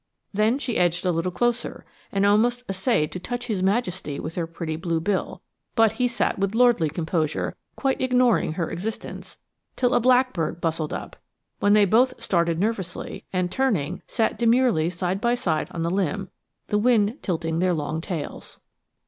Then 0.33 0.57
she 0.57 0.79
edged 0.79 1.05
a 1.05 1.11
little 1.11 1.31
closer, 1.31 1.85
and 2.11 2.25
almost 2.25 2.63
essayed 2.67 3.11
to 3.11 3.19
touch 3.19 3.45
his 3.45 3.61
majesty 3.61 4.19
with 4.19 4.33
her 4.33 4.47
pretty 4.47 4.75
blue 4.75 4.99
bill, 4.99 5.43
but 5.75 5.91
he 5.91 6.07
sat 6.07 6.39
with 6.39 6.55
lordly 6.55 6.89
composure 6.89 7.55
quite 7.75 8.01
ignoring 8.01 8.53
her 8.53 8.71
existence 8.71 9.37
till 9.75 9.93
a 9.93 9.99
blackbird 9.99 10.59
bustled 10.59 10.91
up, 10.91 11.17
when 11.59 11.73
they 11.73 11.85
both 11.85 12.19
started 12.19 12.57
nervously, 12.57 13.25
and 13.31 13.51
turning, 13.51 14.01
sat 14.07 14.39
demurely 14.39 14.89
side 14.89 15.21
by 15.21 15.35
side 15.35 15.67
on 15.69 15.83
the 15.83 15.91
limb, 15.91 16.31
the 16.69 16.79
wind 16.79 17.21
tilting 17.21 17.59
their 17.59 17.75
long 17.75 18.01
tails. 18.01 18.57